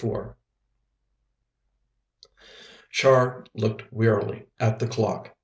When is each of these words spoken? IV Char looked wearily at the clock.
IV 0.03 0.33
Char 2.89 3.45
looked 3.53 3.93
wearily 3.93 4.47
at 4.59 4.79
the 4.79 4.87
clock. 4.87 5.35